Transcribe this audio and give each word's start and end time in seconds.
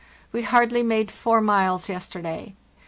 We 0.31 0.41
hardly 0.41 0.81
made 0.81 1.11
4 1.11 1.41
miles 1.41 1.87
yesterday. 1.87 2.55